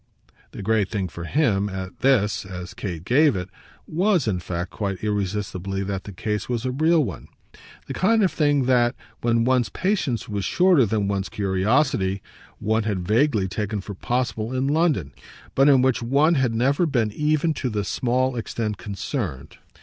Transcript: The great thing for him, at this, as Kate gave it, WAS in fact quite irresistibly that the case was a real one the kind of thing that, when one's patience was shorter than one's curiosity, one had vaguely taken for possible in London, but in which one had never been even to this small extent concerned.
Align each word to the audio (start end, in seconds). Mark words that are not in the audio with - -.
The 0.49 0.63
great 0.63 0.89
thing 0.89 1.09
for 1.09 1.25
him, 1.25 1.69
at 1.69 1.99
this, 1.99 2.43
as 2.43 2.73
Kate 2.73 3.05
gave 3.05 3.35
it, 3.35 3.49
WAS 3.85 4.27
in 4.27 4.39
fact 4.39 4.71
quite 4.71 5.03
irresistibly 5.03 5.83
that 5.83 6.05
the 6.05 6.11
case 6.11 6.49
was 6.49 6.65
a 6.65 6.71
real 6.71 7.03
one 7.03 7.27
the 7.85 7.93
kind 7.93 8.23
of 8.23 8.31
thing 8.31 8.63
that, 8.65 8.95
when 9.21 9.43
one's 9.45 9.69
patience 9.69 10.27
was 10.27 10.43
shorter 10.43 10.87
than 10.87 11.07
one's 11.07 11.29
curiosity, 11.29 12.23
one 12.57 12.81
had 12.81 13.07
vaguely 13.07 13.47
taken 13.47 13.79
for 13.79 13.93
possible 13.93 14.53
in 14.55 14.65
London, 14.65 15.13
but 15.53 15.69
in 15.69 15.83
which 15.83 16.01
one 16.01 16.33
had 16.33 16.55
never 16.55 16.87
been 16.87 17.11
even 17.11 17.53
to 17.53 17.69
this 17.69 17.87
small 17.87 18.35
extent 18.35 18.77
concerned. 18.79 19.57